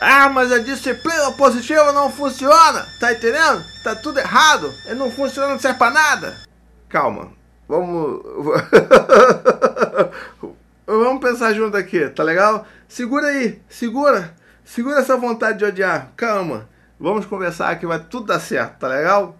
Ah, 0.00 0.28
mas 0.28 0.50
a 0.50 0.58
disciplina 0.58 1.32
positiva 1.32 1.92
não 1.92 2.10
funciona, 2.10 2.86
tá 2.98 3.12
entendendo? 3.12 3.64
Tá 3.82 3.94
tudo 3.94 4.18
errado, 4.18 4.72
não 4.96 5.10
funciona, 5.10 5.48
não 5.48 5.58
serve 5.58 5.78
pra 5.78 5.90
nada. 5.90 6.36
Calma, 6.88 7.32
vamos. 7.68 8.22
vamos 10.86 11.20
pensar 11.20 11.52
junto 11.52 11.76
aqui, 11.76 12.08
tá 12.08 12.22
legal? 12.22 12.66
Segura 12.88 13.28
aí, 13.28 13.60
segura, 13.68 14.34
segura 14.64 15.00
essa 15.00 15.16
vontade 15.16 15.58
de 15.58 15.64
odiar, 15.64 16.10
calma. 16.16 16.68
Vamos 16.98 17.26
conversar 17.26 17.78
que 17.78 17.86
vai 17.86 17.98
tudo 17.98 18.26
dar 18.26 18.40
certo, 18.40 18.78
tá 18.78 18.88
legal? 18.88 19.36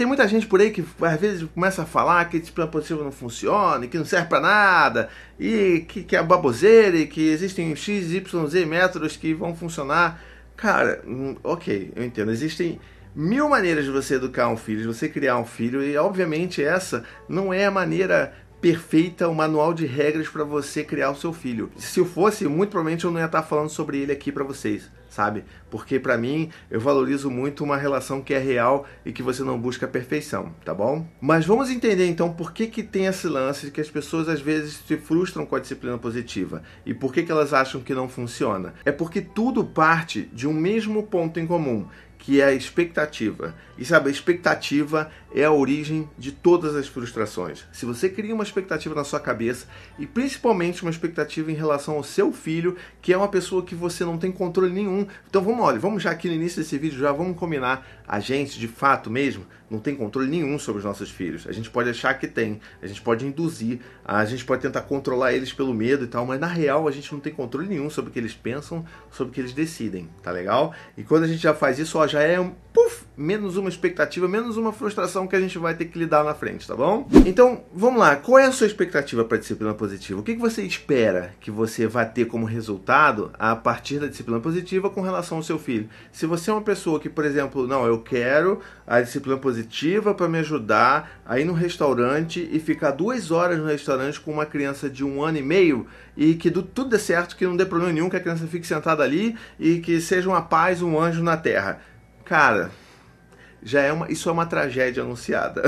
Tem 0.00 0.06
muita 0.06 0.26
gente 0.26 0.46
por 0.46 0.62
aí 0.62 0.70
que 0.70 0.82
às 1.02 1.20
vezes 1.20 1.46
começa 1.54 1.82
a 1.82 1.84
falar 1.84 2.24
que 2.24 2.40
disciplina 2.40 2.66
positiva 2.70 3.04
não 3.04 3.12
funciona, 3.12 3.86
que 3.86 3.98
não 3.98 4.04
serve 4.06 4.28
para 4.28 4.40
nada, 4.40 5.10
e 5.38 5.84
que, 5.86 6.02
que 6.02 6.16
é 6.16 6.22
baboseira, 6.22 6.96
e 6.96 7.06
que 7.06 7.28
existem 7.28 7.76
X, 7.76 8.10
Y, 8.10 8.46
Z 8.46 8.64
métodos 8.64 9.18
que 9.18 9.34
vão 9.34 9.54
funcionar. 9.54 10.18
Cara, 10.56 11.02
hum, 11.06 11.36
ok, 11.44 11.92
eu 11.94 12.02
entendo. 12.02 12.30
Existem 12.30 12.80
mil 13.14 13.46
maneiras 13.46 13.84
de 13.84 13.90
você 13.90 14.14
educar 14.14 14.48
um 14.48 14.56
filho, 14.56 14.80
de 14.80 14.86
você 14.86 15.06
criar 15.06 15.36
um 15.36 15.44
filho, 15.44 15.82
e 15.82 15.94
obviamente 15.98 16.64
essa 16.64 17.04
não 17.28 17.52
é 17.52 17.66
a 17.66 17.70
maneira 17.70 18.32
perfeita, 18.58 19.28
o 19.28 19.32
um 19.32 19.34
manual 19.34 19.74
de 19.74 19.84
regras 19.84 20.28
para 20.28 20.44
você 20.44 20.82
criar 20.82 21.10
o 21.10 21.14
seu 21.14 21.34
filho. 21.34 21.70
Se 21.76 22.00
eu 22.00 22.06
fosse, 22.06 22.48
muito 22.48 22.70
provavelmente 22.70 23.04
eu 23.04 23.10
não 23.10 23.20
ia 23.20 23.26
estar 23.26 23.42
falando 23.42 23.68
sobre 23.68 23.98
ele 23.98 24.12
aqui 24.12 24.32
para 24.32 24.44
vocês, 24.44 24.90
sabe? 25.10 25.44
Porque 25.68 25.98
para 25.98 26.16
mim 26.16 26.48
eu 26.70 26.80
valorizo 26.80 27.30
muito 27.30 27.62
uma 27.62 27.76
relação 27.76 28.22
que 28.22 28.32
é 28.32 28.38
real 28.38 28.86
e 29.04 29.12
que 29.12 29.22
você 29.22 29.42
não 29.42 29.58
busca 29.58 29.84
a 29.84 29.88
perfeição, 29.88 30.54
tá 30.64 30.72
bom? 30.72 31.06
Mas 31.20 31.44
vamos 31.44 31.68
entender 31.68 32.06
então 32.06 32.32
por 32.32 32.52
que 32.52 32.68
que 32.68 32.82
tem 32.82 33.06
esse 33.06 33.26
lance 33.28 33.66
de 33.66 33.72
que 33.72 33.80
as 33.80 33.90
pessoas 33.90 34.28
às 34.28 34.40
vezes 34.40 34.80
se 34.86 34.96
frustram 34.96 35.44
com 35.44 35.56
a 35.56 35.60
disciplina 35.60 35.98
positiva 35.98 36.62
e 36.86 36.94
por 36.94 37.12
que 37.12 37.24
que 37.24 37.32
elas 37.32 37.52
acham 37.52 37.80
que 37.80 37.94
não 37.94 38.08
funciona. 38.08 38.72
É 38.84 38.92
porque 38.92 39.20
tudo 39.20 39.64
parte 39.64 40.30
de 40.32 40.46
um 40.46 40.52
mesmo 40.52 41.02
ponto 41.02 41.40
em 41.40 41.46
comum, 41.46 41.86
que 42.20 42.40
é 42.40 42.44
a 42.44 42.52
expectativa. 42.52 43.54
E 43.78 43.84
sabe, 43.84 44.08
a 44.08 44.12
expectativa 44.12 45.10
é 45.34 45.44
a 45.44 45.50
origem 45.50 46.08
de 46.18 46.30
todas 46.30 46.76
as 46.76 46.86
frustrações. 46.86 47.64
Se 47.72 47.86
você 47.86 48.10
cria 48.10 48.34
uma 48.34 48.44
expectativa 48.44 48.94
na 48.94 49.04
sua 49.04 49.18
cabeça, 49.18 49.66
e 49.98 50.06
principalmente 50.06 50.82
uma 50.82 50.90
expectativa 50.90 51.50
em 51.50 51.54
relação 51.54 51.94
ao 51.96 52.04
seu 52.04 52.30
filho, 52.30 52.76
que 53.00 53.12
é 53.12 53.16
uma 53.16 53.28
pessoa 53.28 53.64
que 53.64 53.74
você 53.74 54.04
não 54.04 54.18
tem 54.18 54.30
controle 54.30 54.70
nenhum. 54.70 55.06
Então 55.28 55.42
vamos, 55.42 55.64
olha, 55.64 55.78
vamos 55.78 56.02
já 56.02 56.10
aqui 56.10 56.28
no 56.28 56.34
início 56.34 56.62
desse 56.62 56.76
vídeo, 56.76 56.98
já 56.98 57.10
vamos 57.10 57.38
combinar. 57.38 57.86
A 58.12 58.18
gente, 58.18 58.58
de 58.58 58.66
fato 58.66 59.08
mesmo, 59.08 59.46
não 59.70 59.78
tem 59.78 59.94
controle 59.94 60.28
nenhum 60.28 60.58
sobre 60.58 60.80
os 60.80 60.84
nossos 60.84 61.08
filhos. 61.10 61.46
A 61.46 61.52
gente 61.52 61.70
pode 61.70 61.88
achar 61.88 62.12
que 62.14 62.26
tem, 62.26 62.60
a 62.82 62.86
gente 62.88 63.00
pode 63.00 63.24
induzir, 63.24 63.78
a 64.04 64.24
gente 64.24 64.44
pode 64.44 64.62
tentar 64.62 64.80
controlar 64.80 65.32
eles 65.32 65.52
pelo 65.52 65.72
medo 65.72 66.04
e 66.04 66.08
tal, 66.08 66.26
mas 66.26 66.40
na 66.40 66.48
real 66.48 66.88
a 66.88 66.90
gente 66.90 67.12
não 67.12 67.20
tem 67.20 67.32
controle 67.32 67.68
nenhum 67.68 67.88
sobre 67.88 68.10
o 68.10 68.12
que 68.12 68.18
eles 68.18 68.34
pensam, 68.34 68.84
sobre 69.12 69.30
o 69.30 69.34
que 69.34 69.40
eles 69.40 69.52
decidem, 69.52 70.08
tá 70.24 70.32
legal? 70.32 70.74
E 70.96 71.04
quando 71.04 71.22
a 71.22 71.28
gente 71.28 71.40
já 71.40 71.54
faz 71.54 71.78
isso, 71.78 71.98
ó, 71.98 72.06
já 72.08 72.20
é 72.20 72.40
um 72.40 72.52
puff, 72.72 73.04
menos 73.16 73.56
uma 73.56 73.68
expectativa, 73.68 74.26
menos 74.26 74.56
uma 74.56 74.72
frustração 74.72 75.28
que 75.28 75.36
a 75.36 75.40
gente 75.40 75.56
vai 75.56 75.74
ter 75.74 75.84
que 75.84 75.98
lidar 75.98 76.24
na 76.24 76.34
frente, 76.34 76.66
tá 76.66 76.74
bom? 76.74 77.08
Então, 77.24 77.62
vamos 77.72 78.00
lá, 78.00 78.16
qual 78.16 78.40
é 78.40 78.46
a 78.46 78.52
sua 78.52 78.66
expectativa 78.66 79.24
para 79.24 79.36
a 79.36 79.40
disciplina 79.40 79.72
positiva? 79.72 80.18
O 80.18 80.22
que, 80.24 80.34
que 80.34 80.40
você 80.40 80.62
espera 80.62 81.32
que 81.40 81.50
você 81.50 81.86
vai 81.86 82.08
ter 82.10 82.24
como 82.24 82.44
resultado 82.44 83.30
a 83.38 83.54
partir 83.54 84.00
da 84.00 84.08
disciplina 84.08 84.40
positiva 84.40 84.90
com 84.90 85.00
relação 85.00 85.36
ao 85.36 85.42
seu 85.44 85.58
filho? 85.58 85.88
Se 86.10 86.26
você 86.26 86.50
é 86.50 86.52
uma 86.52 86.62
pessoa 86.62 86.98
que, 86.98 87.08
por 87.08 87.24
exemplo, 87.24 87.66
não, 87.66 87.86
eu 87.86 87.99
quero 88.00 88.60
a 88.86 89.00
disciplina 89.00 89.38
positiva 89.38 90.14
para 90.14 90.28
me 90.28 90.38
ajudar 90.38 91.20
a 91.24 91.38
ir 91.38 91.44
no 91.44 91.52
restaurante 91.52 92.48
e 92.52 92.58
ficar 92.58 92.90
duas 92.90 93.30
horas 93.30 93.58
no 93.58 93.66
restaurante 93.66 94.20
com 94.20 94.32
uma 94.32 94.46
criança 94.46 94.88
de 94.88 95.04
um 95.04 95.22
ano 95.22 95.38
e 95.38 95.42
meio 95.42 95.86
e 96.16 96.34
que 96.34 96.50
do, 96.50 96.62
tudo 96.62 96.90
dê 96.90 96.98
certo, 96.98 97.36
que 97.36 97.46
não 97.46 97.56
dê 97.56 97.64
problema 97.64 97.92
nenhum, 97.92 98.10
que 98.10 98.16
a 98.16 98.20
criança 98.20 98.46
fique 98.46 98.66
sentada 98.66 99.02
ali 99.02 99.36
e 99.58 99.78
que 99.78 100.00
seja 100.00 100.28
uma 100.28 100.42
paz, 100.42 100.82
um 100.82 100.98
anjo 100.98 101.22
na 101.22 101.36
terra. 101.36 101.80
Cara, 102.24 102.70
já 103.62 103.80
é 103.80 103.92
uma, 103.92 104.10
isso 104.10 104.28
é 104.28 104.32
uma 104.32 104.46
tragédia 104.46 105.02
anunciada. 105.02 105.62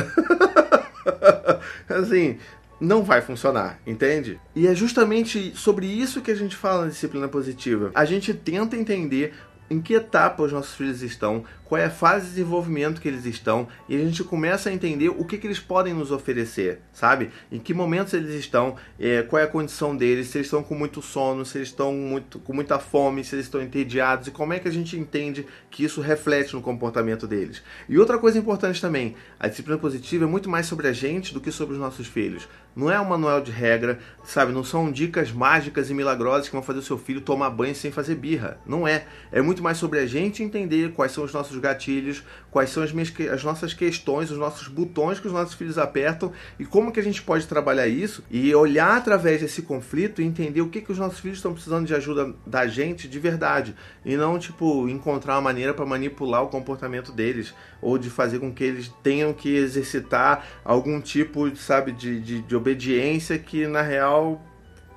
assim, 1.89 2.39
não 2.83 3.05
vai 3.05 3.20
funcionar, 3.20 3.78
entende? 3.86 4.40
E 4.57 4.67
é 4.67 4.74
justamente 4.74 5.52
sobre 5.57 5.86
isso 5.86 6.20
que 6.20 6.30
a 6.30 6.34
gente 6.34 6.57
fala 6.57 6.83
na 6.83 6.89
disciplina 6.89 7.28
positiva. 7.28 7.92
A 7.95 8.05
gente 8.05 8.34
tenta 8.34 8.77
entender 8.77 9.34
em 9.70 9.80
que 9.80 9.95
etapa 9.95 10.42
os 10.42 10.52
nossos 10.52 10.74
filhos 10.74 11.01
estão, 11.01 11.45
qual 11.72 11.80
é 11.80 11.86
a 11.86 11.90
fase 11.90 12.27
de 12.27 12.33
desenvolvimento 12.33 13.00
que 13.00 13.08
eles 13.08 13.24
estão, 13.24 13.66
e 13.88 13.96
a 13.96 13.98
gente 13.98 14.22
começa 14.22 14.68
a 14.68 14.72
entender 14.74 15.08
o 15.08 15.24
que, 15.24 15.38
que 15.38 15.46
eles 15.46 15.58
podem 15.58 15.94
nos 15.94 16.10
oferecer, 16.10 16.80
sabe? 16.92 17.30
Em 17.50 17.58
que 17.58 17.72
momentos 17.72 18.12
eles 18.12 18.34
estão, 18.34 18.77
é, 19.00 19.22
qual 19.22 19.40
é 19.40 19.46
a 19.46 19.48
condição 19.48 19.96
deles, 19.96 20.27
se 20.27 20.36
eles 20.36 20.48
estão 20.48 20.62
com 20.62 20.74
muito 20.74 21.00
sono, 21.00 21.46
se 21.46 21.56
eles 21.56 21.68
estão 21.68 21.94
muito, 21.94 22.38
com 22.40 22.52
muita 22.52 22.78
fome, 22.78 23.24
se 23.24 23.34
eles 23.34 23.46
estão 23.46 23.62
entediados, 23.62 24.28
e 24.28 24.30
como 24.30 24.52
é 24.52 24.58
que 24.58 24.68
a 24.68 24.70
gente 24.70 24.98
entende 24.98 25.46
que 25.70 25.83
isso 25.83 26.02
reflete 26.02 26.52
no 26.52 26.60
comportamento 26.60 27.27
deles. 27.27 27.62
E 27.89 27.98
outra 27.98 28.18
coisa 28.18 28.39
importante 28.39 28.78
também, 28.78 29.16
a 29.40 29.48
disciplina 29.48 29.78
positiva 29.78 30.24
é 30.24 30.28
muito 30.28 30.50
mais 30.50 30.66
sobre 30.66 30.89
a 30.89 30.92
gente 30.92 31.33
do 31.33 31.40
que 31.40 31.50
sobre 31.50 31.72
os 31.72 31.80
nossos 31.80 32.06
filhos. 32.06 32.46
Não 32.74 32.90
é 32.90 32.98
um 32.98 33.04
manual 33.04 33.40
de 33.40 33.50
regra, 33.50 33.98
sabe? 34.24 34.50
Não 34.50 34.64
são 34.64 34.90
dicas 34.90 35.30
mágicas 35.30 35.90
e 35.90 35.94
milagrosas 35.94 36.48
que 36.48 36.54
vão 36.54 36.62
fazer 36.62 36.78
o 36.78 36.83
seu 36.83 36.96
filho 36.96 37.20
tomar 37.20 37.50
banho 37.50 37.74
sem 37.74 37.92
fazer 37.92 38.14
birra. 38.14 38.58
Não 38.66 38.89
é. 38.89 39.04
É 39.30 39.42
muito 39.42 39.62
mais 39.62 39.77
sobre 39.77 39.98
a 39.98 40.06
gente 40.06 40.42
entender 40.42 40.92
quais 40.92 41.12
são 41.12 41.22
os 41.24 41.33
nossos 41.33 41.58
gatilhos, 41.62 42.23
quais 42.50 42.68
são 42.68 42.83
as, 42.83 42.92
minhas, 42.92 43.11
as 43.33 43.42
nossas 43.42 43.73
questões, 43.73 44.30
os 44.30 44.36
nossos 44.36 44.68
botões 44.68 45.18
que 45.18 45.27
os 45.27 45.33
nossos 45.33 45.55
filhos 45.55 45.78
apertam 45.78 46.30
e 46.58 46.67
como 46.67 46.92
que 46.92 47.00
a 47.00 47.02
gente 47.02 47.23
pode 47.23 47.46
trabalhar 47.46 47.86
isso 47.86 48.23
e 48.30 48.55
olhar 48.55 48.98
através 48.98 49.40
desse 49.40 49.62
conflito 49.62 50.20
e 50.20 50.24
entender 50.24 50.61
o 50.61 50.68
que, 50.68 50.83
que 50.83 50.92
os 50.92 50.98
nossos 50.98 51.20
filhos 51.20 51.39
estão 51.39 51.55
precisando 51.55 51.86
de 51.86 51.95
ajuda 51.95 52.34
da 52.46 52.67
gente 52.67 53.08
de 53.08 53.18
verdade. 53.18 53.74
E 54.05 54.17
não, 54.17 54.39
tipo, 54.39 54.89
encontrar 54.89 55.36
uma 55.36 55.42
maneira 55.42 55.72
para 55.72 55.86
manipular 55.86 56.42
o 56.42 56.48
comportamento 56.48 57.12
deles 57.12 57.55
ou 57.80 57.96
de 57.96 58.11
fazer 58.11 58.39
com 58.39 58.52
que 58.52 58.64
eles 58.64 58.92
tenham 59.02 59.33
que 59.33 59.56
exercitar 59.56 60.46
algum 60.64 61.01
tipo, 61.01 61.55
sabe, 61.56 61.92
de, 61.92 62.20
de, 62.20 62.42
de 62.42 62.56
obediência 62.56 63.39
que 63.39 63.67
na 63.67 63.83
real 63.83 64.42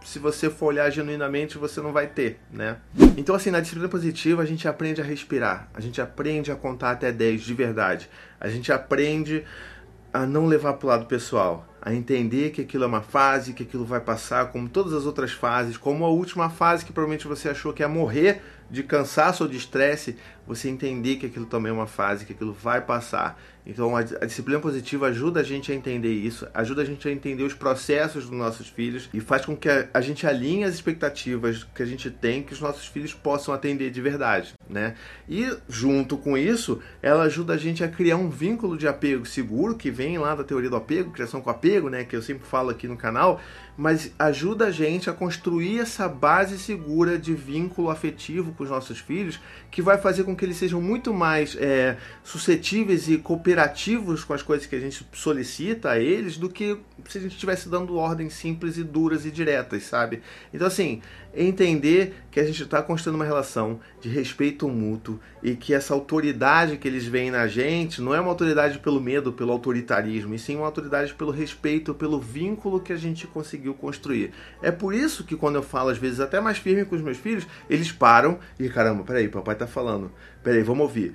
se 0.06 0.20
você 0.20 0.50
for 0.50 0.68
olhar 0.68 0.90
genuinamente, 0.92 1.58
você 1.58 1.82
não 1.82 1.92
vai 1.92 2.06
ter, 2.06 2.40
né? 2.52 2.78
Então, 3.18 3.34
assim, 3.34 3.50
na 3.50 3.60
disciplina 3.60 3.90
positiva, 3.90 4.44
a 4.44 4.46
gente 4.46 4.68
aprende 4.68 5.02
a 5.02 5.04
respirar, 5.04 5.68
a 5.74 5.82
gente 5.82 6.00
aprende 6.00 6.52
a 6.52 6.56
contar 6.56 6.92
até 6.92 7.12
10 7.12 7.42
de 7.42 7.54
verdade, 7.54 8.10
a 8.40 8.48
gente 8.48 8.72
aprende 8.72 9.44
a 10.14 10.26
não 10.26 10.46
levar 10.46 10.74
para 10.74 10.86
o 10.86 10.90
lado 10.90 11.06
pessoal, 11.08 11.68
a 11.86 11.94
entender 11.94 12.50
que 12.50 12.62
aquilo 12.62 12.84
é 12.84 12.88
uma 12.88 13.04
fase, 13.04 13.54
que 13.54 13.62
aquilo 13.62 13.86
vai 13.86 14.02
passar, 14.02 14.52
como 14.52 14.68
todas 14.68 14.92
as 14.92 15.06
outras 15.06 15.32
fases, 15.32 15.78
como 15.78 16.04
a 16.04 16.10
última 16.10 16.50
fase 16.50 16.84
que 16.84 16.92
provavelmente 16.92 17.28
você 17.28 17.48
achou 17.48 17.72
que 17.72 17.84
ia 17.84 17.88
morrer 17.88 18.42
de 18.72 18.82
cansaço 18.82 19.44
ou 19.44 19.50
de 19.50 19.58
estresse, 19.58 20.18
você 20.48 20.68
entender 20.68 21.18
que 21.18 21.26
aquilo 21.26 21.46
também 21.46 21.72
é 21.72 21.74
uma 21.74 21.88
fase, 21.88 22.26
que 22.26 22.34
aquilo 22.34 22.54
vai 22.54 22.82
passar. 22.82 23.40
Então 23.66 23.96
a, 23.98 24.00
a, 24.00 24.26
disciplina 24.26 24.60
positiva 24.60 25.08
ajuda 25.08 25.40
a 25.40 25.44
gente 25.44 25.72
a 25.72 25.76
entender 25.76 26.14
isso, 26.14 26.48
ajuda 26.54 26.84
a 26.84 26.86
gente 26.86 27.08
a 27.08 27.12
entender 27.12 27.44
os 27.44 27.54
processos 27.54 28.26
dos 28.30 28.38
nossos 28.38 28.68
filhos 28.68 29.10
e 29.12 29.20
faz 29.20 29.44
com 29.44 29.58
que 29.58 29.68
a, 29.68 29.90
a 29.92 30.02
gente 30.02 30.28
alinhe 30.28 30.64
as 30.64 30.76
expectativas 30.76 31.64
que 31.64 31.82
a 31.82 31.86
gente 31.86 32.12
tem 32.12 32.44
que 32.44 32.54
os 32.54 32.62
nossos 32.62 32.86
filhos 32.86 33.14
possam 33.14 33.54
atender 33.54 33.90
de 33.90 34.02
verdade, 34.02 34.54
né? 34.70 34.94
E 35.28 35.52
junto 35.68 36.16
com 36.16 36.38
isso, 36.38 36.80
ela 37.02 37.24
ajuda 37.24 37.54
a 37.54 37.58
gente 37.58 37.84
a 37.84 37.88
criar 37.88 38.18
um 38.18 38.30
vínculo 38.30 38.78
de 38.78 38.88
apego 38.88 39.26
seguro 39.26 39.76
que 39.76 39.90
vem 39.90 40.20
lá 40.20 40.36
da 40.36 40.44
teoria 40.44 40.70
do 40.70 40.76
apego, 40.76 41.12
criação 41.12 41.42
com 41.42 41.50
apego, 41.50 41.75
né, 41.84 42.04
que 42.04 42.16
eu 42.16 42.22
sempre 42.22 42.48
falo 42.48 42.70
aqui 42.70 42.88
no 42.88 42.98
canal, 42.98 43.40
mas 43.78 44.12
ajuda 44.18 44.68
a 44.68 44.72
gente 44.72 45.10
a 45.10 45.14
construir 45.14 45.80
essa 45.80 46.08
base 46.08 46.58
segura 46.58 47.18
de 47.18 47.34
vínculo 47.34 47.90
afetivo 47.90 48.54
com 48.54 48.64
os 48.64 48.70
nossos 48.70 49.00
filhos, 49.00 49.40
que 49.70 49.82
vai 49.82 49.98
fazer 49.98 50.24
com 50.24 50.36
que 50.36 50.46
eles 50.46 50.58
sejam 50.58 50.82
muito 50.82 51.14
mais 51.14 51.58
é, 51.60 51.98
suscetíveis 52.24 53.10
e 53.10 53.18
cooperativos 53.18 54.24
com 54.24 54.34
as 54.34 54.42
coisas 54.42 54.66
que 54.66 54.76
a 54.76 54.80
gente 54.80 55.06
solicita 55.14 55.92
a 55.92 56.00
eles 56.00 56.38
do 56.38 56.50
que 56.50 56.78
se 57.08 57.18
a 57.18 57.22
gente 57.22 57.34
estivesse 57.34 57.68
dando 57.68 57.98
ordens 57.98 58.34
simples 58.34 58.78
e 58.78 58.84
duras 58.84 59.26
e 59.26 59.32
diretas, 59.32 59.84
sabe? 59.84 60.22
Então, 60.54 60.68
assim, 60.68 61.02
entender 61.36 62.16
que 62.32 62.40
a 62.40 62.46
gente 62.46 62.64
está 62.64 62.82
construindo 62.82 63.16
uma 63.16 63.26
relação 63.26 63.80
de 64.00 64.10
respeito 64.10 64.70
mútuo 64.70 65.20
e 65.44 65.56
que 65.56 65.74
essa 65.74 65.94
autoridade 65.94 66.78
que 66.78 66.88
eles 66.88 67.06
veem 67.06 67.30
na 67.30 67.48
gente 67.48 68.02
não 68.02 68.16
é 68.16 68.20
uma 68.20 68.30
autoridade 68.30 68.80
pelo 68.80 69.02
medo, 69.02 69.34
pelo 69.34 69.52
autoritarismo, 69.52 70.34
e 70.34 70.40
sim 70.40 70.56
uma 70.56 70.66
autoridade 70.66 71.14
pelo 71.14 71.32
respeito, 71.32 71.65
pelo 71.94 72.20
vínculo 72.20 72.80
que 72.80 72.94
a 72.94 72.98
gente 72.98 73.28
conseguiu 73.28 73.74
construir. 73.74 74.32
É 74.62 74.72
por 74.72 74.94
isso 74.94 75.24
que 75.24 75.36
quando 75.36 75.56
eu 75.56 75.64
falo, 75.64 75.90
às 75.90 75.98
vezes, 75.98 76.20
até 76.20 76.40
mais 76.40 76.58
firme 76.58 76.86
com 76.86 76.96
os 76.96 77.02
meus 77.02 77.18
filhos, 77.18 77.48
eles 77.70 77.92
param 77.92 78.40
e, 78.60 78.70
caramba, 78.70 79.04
peraí, 79.04 79.28
papai 79.28 79.56
tá 79.56 79.68
falando, 79.68 80.12
peraí, 80.44 80.64
vamos 80.64 80.84
ouvir. 80.84 81.14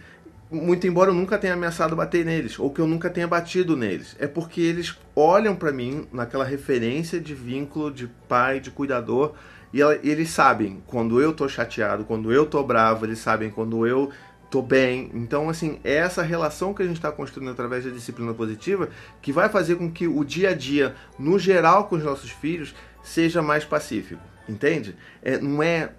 Muito 0.51 0.85
embora 0.87 1.11
eu 1.11 1.15
nunca 1.15 1.39
tenha 1.39 1.55
ameaçado 1.55 1.95
bater 1.95 2.25
neles, 2.25 2.59
ou 2.59 2.71
que 2.73 2.81
eu 2.81 2.87
nunca 2.87 3.09
tenha 3.09 3.29
batido 3.29 3.77
neles, 3.77 4.17
é 4.19 4.27
porque 4.27 4.61
eles 4.61 4.99
olham 5.15 5.55
para 5.55 5.71
mim 5.71 6.09
naquela 6.13 6.45
referência 6.45 7.21
de 7.21 7.35
vínculo 7.35 7.91
de 7.91 8.09
pai, 8.29 8.59
de 8.59 8.71
cuidador, 8.71 9.35
e 9.73 9.81
eles 9.81 10.31
sabem 10.31 10.83
quando 10.89 11.21
eu 11.21 11.33
tô 11.33 11.49
chateado, 11.49 12.05
quando 12.05 12.33
eu 12.33 12.45
tô 12.45 12.65
bravo, 12.65 13.07
eles 13.07 13.21
sabem 13.21 13.49
quando 13.49 13.87
eu 13.87 14.11
tô 14.51 14.61
bem. 14.61 15.11
Então, 15.15 15.49
assim, 15.49 15.79
é 15.85 15.95
essa 15.95 16.23
relação 16.23 16.75
que 16.75 16.83
a 16.83 16.87
gente 16.87 16.97
está 16.97 17.13
construindo 17.13 17.51
através 17.51 17.85
da 17.85 17.91
disciplina 17.91 18.35
positiva 18.35 18.89
que 19.23 19.33
vai 19.33 19.49
fazer 19.49 19.77
com 19.77 19.91
que 19.91 20.09
o 20.09 20.25
dia 20.25 20.51
a 20.51 20.55
dia, 20.55 20.95
no 21.19 21.39
geral, 21.39 21.85
com 21.85 21.97
os 21.97 22.03
nossos 22.03 22.31
filhos, 22.31 22.75
seja 23.03 23.41
mais 23.41 23.65
pacífico. 23.65 24.21
Entende? 24.49 24.97
É, 25.23 25.39
não 25.39 25.63
é 25.63 25.93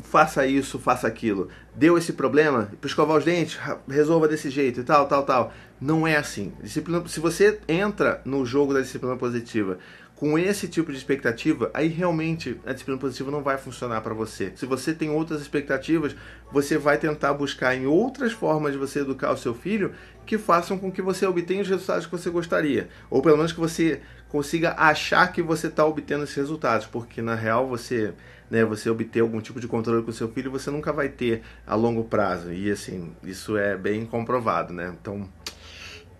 faça 0.00 0.46
isso, 0.46 0.78
faça 0.78 1.06
aquilo. 1.06 1.48
Deu 1.74 1.96
esse 1.96 2.12
problema, 2.12 2.70
para 2.80 2.88
escovar 2.88 3.16
os 3.16 3.24
dentes, 3.24 3.58
resolva 3.88 4.26
desse 4.26 4.50
jeito 4.50 4.80
e 4.80 4.82
tal, 4.82 5.06
tal, 5.06 5.22
tal. 5.22 5.52
Não 5.80 6.06
é 6.06 6.16
assim. 6.16 6.52
Disciplina, 6.62 7.06
se 7.06 7.20
você 7.20 7.60
entra 7.68 8.20
no 8.24 8.44
jogo 8.44 8.74
da 8.74 8.80
disciplina 8.80 9.16
positiva 9.16 9.78
com 10.20 10.38
esse 10.38 10.68
tipo 10.68 10.92
de 10.92 10.98
expectativa, 10.98 11.70
aí 11.72 11.88
realmente 11.88 12.60
a 12.66 12.74
disciplina 12.74 13.00
positiva 13.00 13.30
não 13.30 13.42
vai 13.42 13.56
funcionar 13.56 14.02
para 14.02 14.12
você. 14.12 14.52
Se 14.54 14.66
você 14.66 14.92
tem 14.92 15.08
outras 15.08 15.40
expectativas, 15.40 16.14
você 16.52 16.76
vai 16.76 16.98
tentar 16.98 17.32
buscar 17.32 17.74
em 17.74 17.86
outras 17.86 18.30
formas 18.30 18.72
de 18.72 18.78
você 18.78 19.00
educar 19.00 19.32
o 19.32 19.36
seu 19.38 19.54
filho 19.54 19.94
que 20.26 20.36
façam 20.36 20.76
com 20.76 20.92
que 20.92 21.00
você 21.00 21.24
obtenha 21.24 21.62
os 21.62 21.68
resultados 21.70 22.04
que 22.04 22.12
você 22.12 22.28
gostaria, 22.28 22.90
ou 23.08 23.22
pelo 23.22 23.38
menos 23.38 23.50
que 23.50 23.58
você 23.58 24.02
consiga 24.28 24.74
achar 24.76 25.32
que 25.32 25.40
você 25.40 25.68
está 25.68 25.86
obtendo 25.86 26.24
esses 26.24 26.36
resultados, 26.36 26.86
porque 26.86 27.22
na 27.22 27.34
real 27.34 27.66
você, 27.66 28.12
né, 28.50 28.62
você 28.62 28.90
obter 28.90 29.20
algum 29.20 29.40
tipo 29.40 29.58
de 29.58 29.66
controle 29.66 30.02
com 30.02 30.12
seu 30.12 30.28
filho, 30.28 30.50
você 30.50 30.70
nunca 30.70 30.92
vai 30.92 31.08
ter 31.08 31.40
a 31.66 31.74
longo 31.74 32.04
prazo. 32.04 32.52
E 32.52 32.70
assim, 32.70 33.10
isso 33.24 33.56
é 33.56 33.74
bem 33.74 34.04
comprovado, 34.04 34.74
né? 34.74 34.94
Então, 35.00 35.26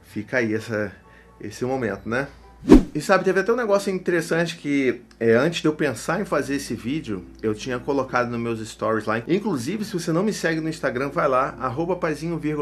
fica 0.05 0.39
aí 0.39 0.55
essa, 0.55 0.91
esse 1.39 1.67
momento, 1.67 2.09
né? 2.09 2.29
E 2.93 3.01
sabe, 3.01 3.23
teve 3.23 3.39
até 3.39 3.53
um 3.53 3.57
negócio 3.57 3.93
interessante 3.93 4.57
que 4.57 5.01
é, 5.19 5.35
antes 5.35 5.63
de 5.63 5.69
eu 5.69 5.73
pensar 5.73 6.21
em 6.21 6.25
fazer 6.25 6.57
esse 6.57 6.75
vídeo, 6.75 7.25
eu 7.41 7.55
tinha 7.55 7.79
colocado 7.79 8.29
nos 8.29 8.41
meus 8.41 8.69
stories 8.69 9.07
lá. 9.07 9.23
Inclusive, 9.29 9.85
se 9.85 9.93
você 9.93 10.13
não 10.13 10.25
me 10.25 10.33
segue 10.33 10.61
no 10.61 10.69
Instagram, 10.69 11.09
vai 11.09 11.29
lá, 11.29 11.57
arroba 11.61 11.99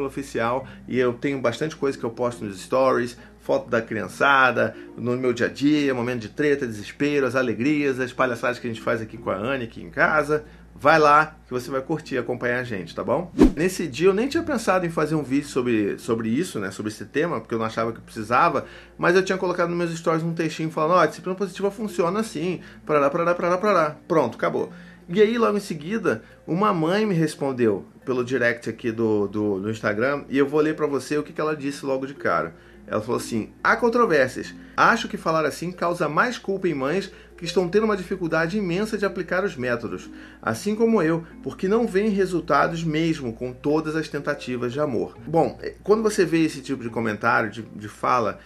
oficial, 0.05 0.67
e 0.87 0.99
eu 0.99 1.15
tenho 1.15 1.41
bastante 1.41 1.75
coisa 1.75 1.97
que 1.97 2.05
eu 2.05 2.11
posto 2.11 2.45
nos 2.45 2.61
stories, 2.61 3.17
foto 3.41 3.71
da 3.71 3.81
criançada, 3.81 4.77
no 4.95 5.17
meu 5.17 5.33
dia 5.33 5.47
a 5.47 5.49
dia, 5.49 5.95
momento 5.95 6.21
de 6.21 6.29
treta, 6.29 6.67
desespero, 6.67 7.27
as 7.27 7.35
alegrias, 7.35 7.99
as 7.99 8.13
palhaçadas 8.13 8.59
que 8.59 8.67
a 8.67 8.71
gente 8.71 8.83
faz 8.83 9.01
aqui 9.01 9.17
com 9.17 9.31
a 9.31 9.37
Anne 9.37 9.65
aqui 9.65 9.83
em 9.83 9.89
casa. 9.89 10.45
Vai 10.81 10.97
lá 10.97 11.37
que 11.45 11.53
você 11.53 11.69
vai 11.73 11.83
curtir 11.83 12.19
acompanhar 12.19 12.61
a 12.61 12.63
gente, 12.63 12.95
tá 12.95 13.03
bom? 13.03 13.33
Nesse 13.57 13.89
dia 13.89 14.11
eu 14.11 14.15
nem 14.15 14.29
tinha 14.29 14.45
pensado 14.45 14.87
em 14.87 14.91
fazer 14.91 15.17
um 15.17 15.25
vídeo 15.25 15.49
sobre, 15.49 15.99
sobre 15.99 16.29
isso, 16.29 16.61
né? 16.61 16.71
Sobre 16.71 16.93
esse 16.93 17.05
tema, 17.05 17.41
porque 17.41 17.53
eu 17.53 17.59
não 17.59 17.67
achava 17.67 17.93
que 17.93 18.01
precisava, 18.01 18.65
mas 18.97 19.17
eu 19.17 19.25
tinha 19.25 19.37
colocado 19.37 19.71
nos 19.71 19.77
meus 19.77 19.99
stories 19.99 20.23
um 20.23 20.33
textinho 20.33 20.71
falando, 20.71 20.99
ó, 20.99 21.03
oh, 21.03 21.07
disciplina 21.07 21.37
positiva 21.37 21.69
funciona 21.69 22.21
assim, 22.21 22.61
parará, 22.87 23.11
parará, 23.11 23.35
parará, 23.35 23.59
parará. 23.59 23.97
Pronto, 24.07 24.37
acabou. 24.37 24.71
E 25.09 25.21
aí, 25.21 25.37
logo 25.37 25.57
em 25.57 25.61
seguida, 25.61 26.23
uma 26.47 26.73
mãe 26.73 27.05
me 27.05 27.15
respondeu 27.15 27.85
pelo 28.05 28.25
direct 28.25 28.71
aqui 28.71 28.93
do, 28.93 29.27
do, 29.27 29.59
do 29.59 29.71
Instagram, 29.71 30.27
e 30.29 30.39
eu 30.39 30.47
vou 30.47 30.61
ler 30.61 30.77
para 30.77 30.87
você 30.87 31.19
o 31.19 31.25
que, 31.25 31.33
que 31.33 31.41
ela 31.41 31.57
disse 31.57 31.85
logo 31.85 32.07
de 32.07 32.15
cara. 32.15 32.55
Ela 32.91 33.01
falou 33.01 33.19
assim: 33.19 33.51
há 33.63 33.77
controvérsias. 33.77 34.55
Acho 34.77 35.09
que 35.09 35.17
falar 35.17 35.45
assim 35.45 35.73
causa 35.73 36.09
mais 36.09 36.39
culpa 36.39 36.69
em 36.69 36.75
mães 36.75 37.13
que 37.37 37.45
estão 37.45 37.69
tendo 37.69 37.85
uma 37.85 37.97
dificuldade 37.97 38.59
imensa 38.59 38.99
de 38.99 39.07
aplicar 39.07 39.45
os 39.45 39.57
métodos, 39.57 40.11
assim 40.43 40.75
como 40.75 41.01
eu, 41.01 41.25
porque 41.43 41.69
não 41.69 41.87
veem 41.87 42.11
resultados 42.11 42.83
mesmo 42.83 43.33
com 43.33 43.53
todas 43.53 43.95
as 43.95 44.09
tentativas 44.09 44.73
de 44.73 44.81
amor. 44.81 45.17
Bom, 45.27 45.57
eh, 45.63 45.75
quando 45.85 46.03
você 46.03 46.25
vê 46.25 46.45
esse 46.45 46.61
tipo 46.61 46.83
de 46.83 46.91
comentário, 46.91 47.51
de, 47.51 47.63
de 47.63 47.89
fala, 47.89 48.41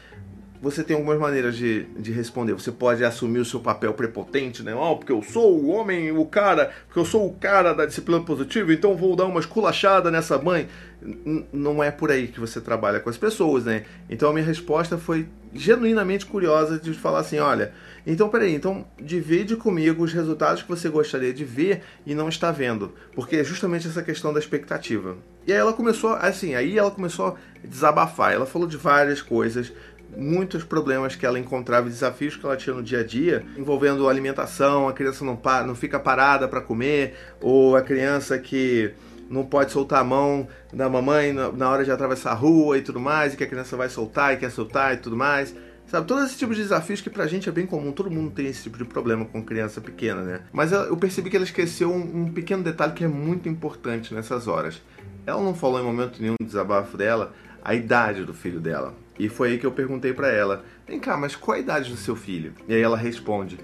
você 0.62 0.84
tem 0.84 0.94
algumas 0.94 1.18
maneiras 1.18 1.56
de, 1.56 1.82
de 1.98 2.12
responder. 2.12 2.52
Você 2.52 2.70
pode 2.70 3.04
assumir 3.04 3.40
o 3.40 3.44
seu 3.44 3.58
papel 3.58 3.92
prepotente, 3.94 4.62
né? 4.62 4.72
Oh, 4.72 4.96
porque 4.96 5.10
eu 5.10 5.20
sou 5.20 5.58
o 5.58 5.66
homem, 5.66 6.12
o 6.12 6.24
cara, 6.24 6.72
porque 6.86 7.00
eu 7.00 7.04
sou 7.04 7.26
o 7.26 7.34
cara 7.34 7.72
da 7.72 7.84
disciplina 7.84 8.22
positiva, 8.22 8.72
então 8.72 8.96
vou 8.96 9.16
dar 9.16 9.24
uma 9.24 9.40
esculachada 9.40 10.08
nessa 10.08 10.38
mãe. 10.38 10.68
N 11.02 11.44
não 11.52 11.82
é 11.82 11.90
por 11.90 12.12
aí 12.12 12.28
que 12.28 12.38
você 12.38 12.60
trabalha 12.60 13.00
com 13.00 13.10
as 13.10 13.16
pessoas, 13.16 13.64
né? 13.64 13.82
Então 14.08 14.30
a 14.30 14.32
minha 14.32 14.46
resposta 14.46 14.96
foi 14.96 15.26
genuinamente 15.52 16.24
curiosa 16.26 16.78
de 16.78 16.92
falar 16.94 17.18
assim: 17.18 17.40
olha, 17.40 17.72
então 18.06 18.28
peraí, 18.28 18.54
então 18.54 18.86
divide 19.00 19.56
comigo 19.56 20.04
os 20.04 20.12
resultados 20.12 20.62
que 20.62 20.68
você 20.68 20.88
gostaria 20.88 21.32
de 21.32 21.44
ver 21.44 21.82
e 22.06 22.14
não 22.14 22.28
está 22.28 22.52
vendo. 22.52 22.92
Porque 23.16 23.34
é 23.34 23.44
justamente 23.44 23.88
essa 23.88 24.02
questão 24.02 24.32
da 24.32 24.38
expectativa. 24.38 25.16
E 25.44 25.52
aí 25.52 25.58
ela 25.58 25.72
começou, 25.72 26.12
assim, 26.14 26.54
aí 26.54 26.78
ela 26.78 26.90
começou 26.90 27.26
a 27.26 27.66
desabafar. 27.66 28.32
Ela 28.32 28.46
falou 28.46 28.68
de 28.68 28.76
várias 28.76 29.20
coisas 29.20 29.72
muitos 30.16 30.64
problemas 30.64 31.16
que 31.16 31.24
ela 31.24 31.38
encontrava, 31.38 31.88
desafios 31.88 32.36
que 32.36 32.44
ela 32.44 32.56
tinha 32.56 32.74
no 32.74 32.82
dia 32.82 33.00
a 33.00 33.04
dia, 33.04 33.44
envolvendo 33.56 34.08
alimentação, 34.08 34.88
a 34.88 34.92
criança 34.92 35.24
não, 35.24 35.40
não 35.66 35.74
fica 35.74 35.98
parada 35.98 36.46
para 36.46 36.60
comer, 36.60 37.14
ou 37.40 37.76
a 37.76 37.82
criança 37.82 38.38
que 38.38 38.92
não 39.28 39.44
pode 39.44 39.72
soltar 39.72 40.00
a 40.00 40.04
mão 40.04 40.46
da 40.72 40.88
mamãe 40.88 41.32
na 41.32 41.70
hora 41.70 41.84
de 41.84 41.90
atravessar 41.90 42.32
a 42.32 42.34
rua 42.34 42.76
e 42.78 42.82
tudo 42.82 43.00
mais, 43.00 43.32
e 43.32 43.36
que 43.36 43.44
a 43.44 43.46
criança 43.46 43.76
vai 43.76 43.88
soltar 43.88 44.34
e 44.34 44.36
quer 44.36 44.50
soltar 44.50 44.94
e 44.94 44.98
tudo 44.98 45.16
mais. 45.16 45.54
Sabe, 45.86 46.06
todos 46.06 46.24
esses 46.24 46.38
tipos 46.38 46.56
de 46.56 46.62
desafios 46.62 47.00
que 47.00 47.10
pra 47.10 47.26
gente 47.26 47.48
é 47.48 47.52
bem 47.52 47.66
comum, 47.66 47.92
todo 47.92 48.10
mundo 48.10 48.30
tem 48.30 48.46
esse 48.46 48.62
tipo 48.62 48.78
de 48.78 48.84
problema 48.84 49.24
com 49.24 49.42
criança 49.42 49.80
pequena, 49.80 50.22
né? 50.22 50.40
Mas 50.52 50.72
eu 50.72 50.96
percebi 50.96 51.28
que 51.28 51.36
ela 51.36 51.44
esqueceu 51.44 51.90
um, 51.90 52.22
um 52.22 52.32
pequeno 52.32 52.62
detalhe 52.62 52.92
que 52.92 53.04
é 53.04 53.08
muito 53.08 53.48
importante 53.48 54.14
nessas 54.14 54.46
horas. 54.46 54.80
Ela 55.26 55.42
não 55.42 55.54
falou 55.54 55.80
em 55.80 55.84
momento 55.84 56.20
nenhum 56.20 56.36
do 56.40 56.46
desabafo 56.46 56.96
dela 56.96 57.34
a 57.62 57.74
idade 57.74 58.24
do 58.24 58.32
filho 58.32 58.60
dela. 58.60 58.94
E 59.18 59.28
foi 59.28 59.52
aí 59.52 59.58
que 59.58 59.66
eu 59.66 59.72
perguntei 59.72 60.12
para 60.12 60.28
ela: 60.28 60.64
vem 60.86 60.98
cá, 60.98 61.16
mas 61.16 61.36
qual 61.36 61.56
a 61.56 61.60
idade 61.60 61.90
do 61.90 61.96
seu 61.96 62.16
filho? 62.16 62.52
E 62.68 62.74
aí 62.74 62.80
ela 62.80 62.96
responde: 62.96 63.58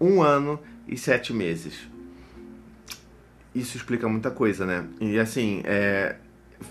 um 0.00 0.22
ano 0.22 0.60
e 0.86 0.96
sete 0.96 1.32
meses. 1.32 1.88
Isso 3.54 3.76
explica 3.76 4.08
muita 4.08 4.30
coisa, 4.30 4.66
né? 4.66 4.86
E 5.00 5.18
assim, 5.18 5.62
é, 5.64 6.16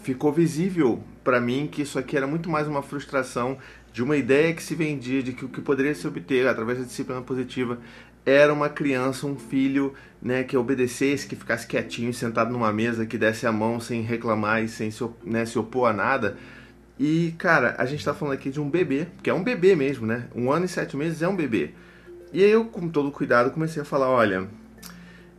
ficou 0.03 0.31
visível 0.31 1.03
para 1.23 1.41
mim 1.41 1.67
que 1.71 1.81
isso 1.81 1.97
aqui 1.97 2.15
era 2.15 2.27
muito 2.27 2.49
mais 2.49 2.67
uma 2.67 2.83
frustração 2.83 3.57
de 3.91 4.03
uma 4.03 4.17
ideia 4.17 4.53
que 4.53 4.61
se 4.61 4.75
vendia 4.75 5.23
de 5.23 5.33
que 5.33 5.45
o 5.45 5.49
que 5.49 5.61
poderia 5.61 5.95
se 5.95 6.05
obter 6.07 6.47
através 6.47 6.77
da 6.77 6.85
disciplina 6.85 7.21
positiva 7.21 7.79
era 8.25 8.51
uma 8.51 8.69
criança, 8.69 9.27
um 9.27 9.37
filho, 9.37 9.93
né, 10.21 10.43
que 10.43 10.57
obedecesse, 10.57 11.27
que 11.27 11.35
ficasse 11.35 11.67
quietinho, 11.67 12.13
sentado 12.13 12.51
numa 12.51 12.73
mesa, 12.73 13.05
que 13.05 13.17
desse 13.17 13.45
a 13.45 13.51
mão 13.51 13.79
sem 13.79 14.01
reclamar 14.01 14.63
e 14.63 14.67
sem 14.67 14.89
se, 14.89 15.07
né, 15.23 15.45
se 15.45 15.57
opor 15.59 15.89
a 15.89 15.93
nada. 15.93 16.37
E, 16.99 17.33
cara, 17.37 17.75
a 17.77 17.85
gente 17.85 18.03
tá 18.03 18.13
falando 18.13 18.33
aqui 18.35 18.49
de 18.49 18.59
um 18.59 18.69
bebê, 18.69 19.07
que 19.21 19.29
é 19.29 19.33
um 19.33 19.43
bebê 19.43 19.75
mesmo, 19.75 20.05
né? 20.05 20.25
Um 20.33 20.51
ano 20.51 20.65
e 20.65 20.69
sete 20.69 20.95
meses 20.95 21.21
é 21.21 21.27
um 21.27 21.35
bebê. 21.35 21.71
E 22.31 22.43
aí 22.43 22.51
eu, 22.51 22.65
com 22.65 22.87
todo 22.87 23.11
cuidado, 23.11 23.51
comecei 23.51 23.81
a 23.81 23.85
falar, 23.85 24.09
olha, 24.09 24.47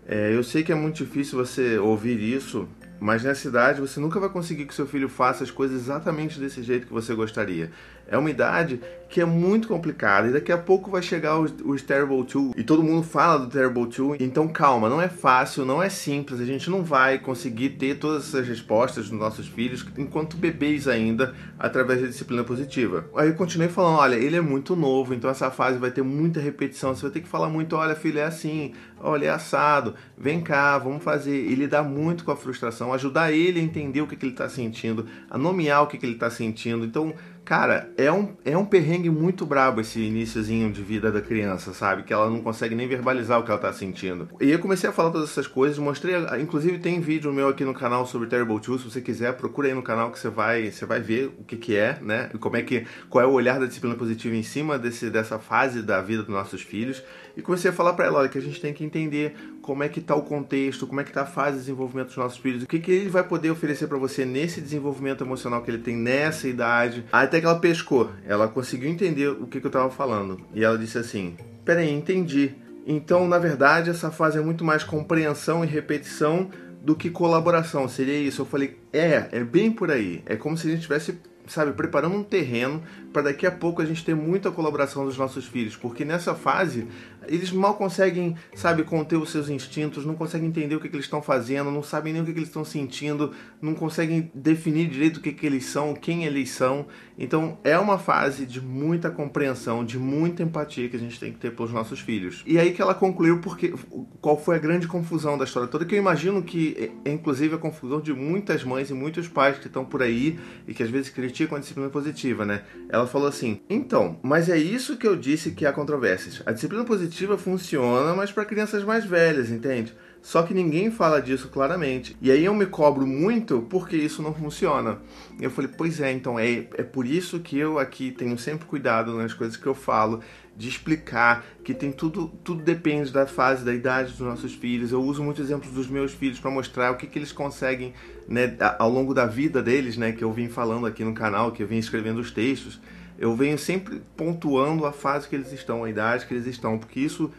é, 0.07 0.35
eu 0.35 0.45
sei 0.45 0.63
que 0.63 0.71
é 0.71 0.75
muito 0.75 1.05
difícil 1.05 1.39
você 1.39 1.79
ouvir 1.79 2.21
isso, 2.21 2.69
mas 2.99 3.23
nessa 3.23 3.49
idade 3.49 3.81
você 3.81 4.01
nunca 4.01 4.19
vai 4.19 4.29
conseguir 4.29 4.67
que 4.67 4.75
seu 4.75 4.87
filho 4.87 5.09
faça 5.09 5.45
as 5.45 5.51
coisas 5.51 5.83
exatamente 5.83 6.39
desse 6.39 6.63
jeito 6.63 6.87
que 6.87 6.93
você 6.93 7.15
gostaria. 7.15 7.71
É 8.09 8.17
uma 8.17 8.31
idade 8.31 8.81
que 9.09 9.21
é 9.21 9.25
muito 9.25 9.69
complicada 9.69 10.29
e 10.29 10.33
daqui 10.33 10.53
a 10.53 10.59
pouco 10.59 10.91
vai 10.91 11.03
chegar 11.03 11.39
os, 11.39 11.53
os 11.65 11.83
Terrible 11.83 12.25
2 12.25 12.53
e 12.57 12.63
todo 12.63 12.83
mundo 12.83 13.03
fala 13.03 13.39
do 13.41 13.47
Terrible 13.49 13.87
2. 13.87 14.21
Então 14.21 14.49
calma, 14.49 14.89
não 14.89 15.01
é 15.01 15.09
fácil, 15.09 15.65
não 15.65 15.83
é 15.83 15.89
simples, 15.89 16.41
a 16.41 16.45
gente 16.45 16.71
não 16.71 16.85
vai 16.85 17.19
conseguir 17.19 17.71
ter 17.71 17.99
todas 17.99 18.29
essas 18.29 18.47
respostas 18.47 19.09
dos 19.09 19.19
nossos 19.19 19.49
filhos 19.49 19.85
enquanto 19.99 20.37
bebês 20.37 20.87
ainda 20.87 21.35
através 21.59 22.01
da 22.01 22.07
disciplina 22.07 22.45
positiva. 22.45 23.09
Aí 23.17 23.29
eu 23.29 23.35
continuei 23.35 23.69
falando, 23.69 23.99
olha, 23.99 24.15
ele 24.17 24.37
é 24.37 24.41
muito 24.41 24.77
novo, 24.77 25.15
então 25.15 25.29
essa 25.29 25.51
fase 25.51 25.79
vai 25.79 25.91
ter 25.91 26.03
muita 26.03 26.41
repetição, 26.41 26.95
você 26.95 27.03
vai 27.03 27.11
ter 27.11 27.21
que 27.21 27.29
falar 27.29 27.49
muito, 27.49 27.75
olha 27.77 27.95
filho, 27.95 28.19
é 28.19 28.25
assim, 28.25 28.73
olha, 29.01 29.27
é 29.27 29.31
assado, 29.31 29.95
vem 30.17 30.41
cá, 30.41 30.79
vamos 30.79 31.03
fazer. 31.03 31.37
E 31.37 31.55
lidar 31.55 31.83
muito 31.83 32.25
com 32.25 32.31
a 32.31 32.37
frustração, 32.37 32.93
ajudar 32.93 33.33
ele 33.33 33.61
a 33.61 33.63
entender 33.63 34.01
o 34.01 34.07
que, 34.07 34.17
que 34.17 34.25
ele 34.25 34.33
está 34.33 34.49
sentindo, 34.49 35.07
a 35.31 35.39
nomear 35.39 35.83
o 35.83 35.87
que, 35.87 35.99
que 35.99 36.07
ele 36.07 36.15
está 36.15 36.31
sentindo. 36.31 36.85
Então 36.85 37.15
Cara, 37.47 37.93
é 37.97 38.11
um, 38.11 38.35
é 38.45 38.59
um 38.59 38.65
perrengue 38.65 39.09
muito 39.09 39.47
brabo 39.47 39.81
esse 39.81 40.01
iníciozinho 40.01 40.73
de 40.73 40.83
vida 40.83 41.13
da 41.13 41.21
criança, 41.21 41.73
sabe? 41.73 42.03
Que 42.03 42.13
ela 42.13 42.29
não 42.29 42.41
consegue 42.41 42.75
nem 42.75 42.89
verbalizar 42.89 43.39
o 43.39 43.45
que 43.45 43.51
ela 43.53 43.61
tá 43.61 43.73
sentindo. 43.73 44.29
E 44.41 44.51
eu 44.51 44.59
comecei 44.59 44.91
a 44.91 44.93
falar 44.93 45.13
todas 45.13 45.31
essas 45.31 45.47
coisas, 45.47 45.79
mostrei, 45.79 46.17
inclusive 46.41 46.81
tem 46.81 46.99
vídeo 46.99 47.33
meu 47.33 47.47
aqui 47.47 47.65
no 47.65 47.73
canal 47.73 48.05
sobre 48.05 48.27
Terrible 48.27 48.59
Two, 48.59 48.81
se 48.81 48.91
você 48.91 49.01
quiser, 49.01 49.33
procura 49.35 49.69
aí 49.69 49.75
no 49.75 49.83
canal 49.83 50.11
que 50.11 50.19
você 50.19 50.29
vai, 50.29 50.73
você 50.73 50.85
vai 50.85 51.01
ver 51.01 51.27
o 51.39 51.45
que 51.45 51.57
que 51.57 51.77
é, 51.77 51.97
né? 52.03 52.31
E 52.35 52.39
como 52.39 52.57
é 52.57 52.63
que, 52.63 52.85
qual 53.09 53.23
é 53.23 53.29
o 53.29 53.31
olhar 53.31 53.61
da 53.61 53.67
disciplina 53.67 53.95
positiva 53.95 54.35
em 54.35 54.43
cima 54.43 54.77
desse, 54.77 55.09
dessa 55.09 55.39
fase 55.39 55.83
da 55.83 56.03
vida 56.03 56.25
dos 56.25 56.35
nossos 56.35 56.63
filhos. 56.63 57.01
E 57.37 57.43
comecei 57.43 57.71
a 57.71 57.75
falar 57.75 57.93
para 57.93 58.07
ela, 58.07 58.21
olha, 58.21 58.29
que 58.29 58.39
a 58.39 58.43
gente 58.43 58.61
tem 58.61 58.73
que 58.73 58.83
entender 58.83 59.37
como 59.61 59.83
é 59.83 59.89
que 59.89 60.01
tá 60.01 60.15
o 60.15 60.23
contexto, 60.23 60.87
como 60.87 61.01
é 61.01 61.05
que 61.05 61.13
tá 61.13 61.23
a 61.23 61.27
fase 61.27 61.59
de 61.59 61.61
desenvolvimento 61.65 62.09
dos 62.09 62.17
nossos 62.17 62.39
filhos, 62.39 62.63
o 62.63 62.67
que 62.67 62.79
que 62.79 62.91
ele 62.91 63.11
vai 63.11 63.23
poder 63.23 63.51
oferecer 63.51 63.87
para 63.87 63.99
você 63.99 64.25
nesse 64.25 64.61
desenvolvimento 64.61 65.23
emocional 65.23 65.63
que 65.63 65.71
ele 65.71 65.83
tem 65.83 65.95
nessa 65.95 66.49
idade. 66.49 67.05
Até 67.13 67.39
que 67.41 67.47
ela 67.47 67.59
pescou, 67.59 68.11
ela 68.27 68.49
conseguiu 68.49 68.89
entender 68.89 69.29
o 69.29 69.47
que, 69.47 69.61
que 69.61 69.67
eu 69.67 69.71
tava 69.71 69.91
falando. 69.91 70.41
E 70.55 70.65
ela 70.65 70.79
disse 70.79 70.97
assim: 70.97 71.37
"Peraí, 71.65 71.93
entendi. 71.93 72.55
Então, 72.87 73.29
na 73.29 73.39
verdade, 73.39 73.91
essa 73.91 74.11
fase 74.11 74.39
é 74.39 74.41
muito 74.41 74.65
mais 74.65 74.83
compreensão 74.83 75.65
e 75.65 75.67
repetição 75.67 76.49
do 76.81 76.95
que 76.95 77.11
colaboração. 77.11 77.87
Seria 77.87 78.19
isso?" 78.19 78.43
Eu 78.43 78.47
falei: 78.47 78.79
"É, 78.93 79.29
é 79.33 79.45
bem 79.45 79.71
por 79.71 79.91
aí. 79.91 80.23
É 80.25 80.37
como 80.37 80.57
se 80.57 80.67
a 80.69 80.71
gente 80.71 80.83
tivesse 80.83 81.19
sabe, 81.47 81.73
preparando 81.73 82.17
um 82.17 82.23
terreno 82.23 82.83
para 83.17 83.23
daqui 83.23 83.47
a 83.47 83.51
pouco 83.51 83.81
a 83.81 83.85
gente 83.87 84.05
ter 84.05 84.15
muita 84.15 84.51
colaboração 84.51 85.07
dos 85.07 85.17
nossos 85.17 85.47
filhos, 85.47 85.75
porque 85.75 86.05
nessa 86.05 86.35
fase 86.35 86.87
eles 87.27 87.51
mal 87.51 87.75
conseguem, 87.75 88.37
sabe, 88.55 88.83
conter 88.83 89.17
os 89.17 89.31
seus 89.31 89.49
instintos, 89.49 90.05
não 90.05 90.15
conseguem 90.15 90.49
entender 90.49 90.75
o 90.77 90.81
que, 90.81 90.89
que 90.89 90.97
eles 90.97 91.07
estão 91.07 91.23
fazendo, 91.23 91.71
não 91.71 91.83
sabem 91.83 92.13
nem 92.13 92.23
o 92.23 92.25
que, 92.27 92.33
que 92.33 92.39
eles 92.39 92.49
estão 92.49 92.65
sentindo, 92.65 93.33
não 93.61 93.75
conseguem 93.75 94.31
definir 94.35 94.89
direito 94.89 95.17
o 95.17 95.21
que, 95.21 95.33
que 95.33 95.47
eles 95.47 95.65
são, 95.65 95.95
quem 95.95 96.25
eles 96.25 96.51
são. 96.51 96.87
Então 97.19 97.59
é 97.65 97.79
uma 97.79 97.99
fase 97.99 98.45
de 98.45 98.61
muita 98.61 99.11
compreensão, 99.11 99.85
de 99.85 99.99
muita 99.99 100.43
empatia 100.43 100.89
que 100.89 100.97
a 100.97 100.99
gente 100.99 101.19
tem 101.19 101.33
que 101.33 101.39
ter 101.39 101.53
pelos 101.53 101.73
nossos 101.73 102.01
filhos. 102.01 102.45
E 102.47 102.59
aí 102.59 102.73
que 102.73 102.83
ela 102.83 102.95
concluiu 102.95 103.41
porque 103.41 103.73
qual 104.21 104.39
foi 104.39 104.57
a 104.57 104.59
grande 104.59 104.87
confusão 104.87 105.39
da 105.39 105.45
história 105.45 105.69
toda, 105.69 105.85
que 105.85 105.95
eu 105.95 105.99
imagino 105.99 106.43
que 106.43 106.93
é 107.05 107.11
inclusive 107.11 107.55
a 107.55 107.59
confusão 107.59 108.01
de 108.01 108.13
muitas 108.13 108.63
mães 108.63 108.91
e 108.91 108.95
muitos 108.95 109.27
pais 109.27 109.59
que 109.59 109.67
estão 109.67 109.85
por 109.85 110.03
aí 110.03 110.39
e 110.69 110.75
que 110.75 110.83
às 110.83 110.91
vezes 110.91 111.11
criticam 111.11 111.57
a 111.57 111.61
disciplina 111.61 111.89
positiva, 111.89 112.45
né? 112.45 112.63
Ela 112.89 113.06
falou 113.07 113.29
assim: 113.29 113.61
"Então, 113.69 114.19
mas 114.23 114.49
é 114.49 114.59
isso 114.59 114.97
que 114.97 115.07
eu 115.07 115.17
disse 115.17 115.53
que 115.53 115.67
há 115.67 115.73
controvérsias. 115.73 116.43
A 116.47 116.53
disciplina 116.53 116.85
positiva 116.85 117.39
funciona, 117.39 118.15
mas 118.15 118.33
para 118.33 118.45
crianças 118.45 118.85
mais 118.85 119.05
velhas, 119.05 119.51
entende? 119.51 119.95
Só 120.27 120.43
que 120.43 120.53
ninguém 120.53 120.91
fala 120.91 121.23
disso 121.23 121.49
claramente. 121.49 122.17
E 122.21 122.33
aí 122.33 122.45
eu 122.45 122.53
me 122.53 122.67
cobro 122.67 123.07
muito 123.07 123.65
porque 123.71 123.97
isso 123.97 124.21
não 124.23 124.35
funciona. 124.35 124.99
Eu 125.41 125.53
falei, 125.53 125.71
pois 125.79 126.01
é, 126.01 126.11
então 126.11 126.37
é, 126.37 126.67
é 126.75 126.83
por 126.83 127.07
isso 127.07 127.39
que 127.39 127.57
eu 127.57 127.79
aqui 127.79 128.11
tenho 128.11 128.37
sempre 128.37 128.67
cuidado 128.67 129.17
nas 129.17 129.33
coisas 129.33 129.57
que 129.57 129.67
eu 129.67 129.75
falo, 129.75 130.21
de 130.57 130.69
explicar 130.69 131.45
que 131.63 131.73
tem 131.73 131.93
tudo, 131.93 132.27
tudo 132.43 132.61
depende 132.61 133.13
da 133.13 133.25
fase, 133.25 133.65
da 133.65 133.73
idade 133.73 134.11
dos 134.11 134.21
nossos 134.21 134.53
filhos. 134.53 134.91
Eu 134.91 135.01
uso 135.01 135.23
muitos 135.23 135.45
exemplos 135.45 135.73
dos 135.73 135.87
meus 135.87 136.13
filhos 136.13 136.41
para 136.41 136.51
mostrar 136.51 136.91
o 136.91 136.97
que, 136.97 137.07
que 137.07 137.21
eles 137.21 137.31
conseguem 137.31 137.95
né, 138.27 138.57
ao 138.81 138.91
longo 138.91 139.15
da 139.15 139.27
vida 139.27 139.63
deles, 139.63 139.97
né, 139.97 140.11
que 140.11 140.25
eu 140.25 140.33
vim 140.33 140.49
falando 140.49 140.87
aqui 140.87 141.05
no 141.05 141.15
canal, 141.15 141.53
que 141.53 141.63
eu 141.63 141.69
vim 141.69 141.79
escrevendo 141.79 142.19
os 142.19 142.33
textos. 142.33 142.81
Eu 143.19 143.35
venho 143.35 143.59
sempre 143.59 144.03
pontuando 144.17 144.85
a 144.87 144.93
fase 144.93 145.29
que 145.29 145.35
eles 145.35 145.53
estão, 145.53 145.85
a 145.85 145.91
idade 145.91 146.27
que 146.27 146.35
eles 146.35 146.47
estão, 146.47 146.79
porque 146.79 147.01
isso 147.01 147.31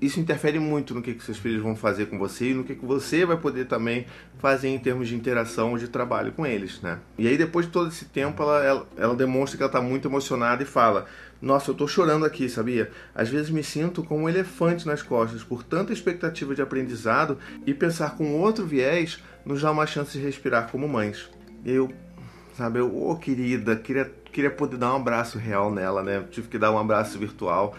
isso 0.00 0.20
interfere 0.20 0.58
muito 0.58 0.94
no 0.94 1.02
que, 1.02 1.14
que 1.14 1.24
seus 1.24 1.38
filhos 1.38 1.62
vão 1.62 1.74
fazer 1.74 2.06
com 2.06 2.18
você 2.18 2.50
e 2.50 2.54
no 2.54 2.62
que, 2.62 2.74
que 2.74 2.84
você 2.84 3.24
vai 3.24 3.36
poder 3.36 3.66
também 3.66 4.06
fazer 4.38 4.68
em 4.68 4.78
termos 4.78 5.08
de 5.08 5.16
interação, 5.16 5.76
de 5.76 5.88
trabalho 5.88 6.32
com 6.32 6.46
eles, 6.46 6.80
né? 6.82 6.98
E 7.18 7.26
aí 7.26 7.36
depois 7.36 7.66
de 7.66 7.72
todo 7.72 7.88
esse 7.88 8.04
tempo 8.04 8.42
ela, 8.42 8.62
ela, 8.62 8.88
ela 8.96 9.16
demonstra 9.16 9.56
que 9.56 9.62
ela 9.62 9.70
está 9.70 9.80
muito 9.80 10.06
emocionada 10.06 10.62
e 10.62 10.66
fala 10.66 11.06
nossa, 11.40 11.70
eu 11.70 11.74
tô 11.74 11.86
chorando 11.86 12.24
aqui, 12.24 12.48
sabia? 12.48 12.90
Às 13.14 13.28
vezes 13.28 13.50
me 13.50 13.62
sinto 13.62 14.02
como 14.02 14.24
um 14.24 14.28
elefante 14.28 14.86
nas 14.86 15.02
costas 15.02 15.44
por 15.44 15.62
tanta 15.62 15.92
expectativa 15.92 16.54
de 16.54 16.62
aprendizado 16.62 17.38
e 17.66 17.74
pensar 17.74 18.16
com 18.16 18.40
outro 18.40 18.64
viés 18.64 19.22
nos 19.44 19.60
dá 19.60 19.70
uma 19.70 19.86
chance 19.86 20.12
de 20.16 20.24
respirar 20.24 20.70
como 20.70 20.88
mães. 20.88 21.28
Eu, 21.64 21.92
sabe, 22.56 22.78
eu, 22.78 22.94
ô 22.94 23.10
oh, 23.10 23.16
querida, 23.16 23.76
queria, 23.76 24.10
queria 24.36 24.50
poder 24.50 24.76
dar 24.76 24.92
um 24.92 24.96
abraço 24.96 25.38
real 25.38 25.72
nela, 25.72 26.02
né? 26.02 26.22
tive 26.30 26.46
que 26.48 26.58
dar 26.58 26.70
um 26.70 26.78
abraço 26.78 27.18
virtual 27.18 27.74